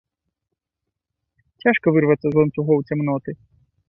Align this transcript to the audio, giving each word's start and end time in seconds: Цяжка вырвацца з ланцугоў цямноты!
Цяжка 1.65 1.87
вырвацца 1.97 2.27
з 2.31 2.39
ланцугоў 2.39 2.79
цямноты! 2.89 3.37